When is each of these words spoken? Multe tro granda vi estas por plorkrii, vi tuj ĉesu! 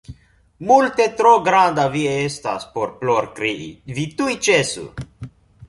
Multe 0.69 1.05
tro 1.19 1.33
granda 1.47 1.85
vi 1.97 2.01
estas 2.13 2.67
por 2.79 2.97
plorkrii, 3.05 3.71
vi 3.99 4.09
tuj 4.23 4.35
ĉesu! 4.49 4.91